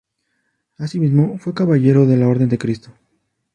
[0.79, 2.89] Asimismo, fue caballero de la Orden de Cristo.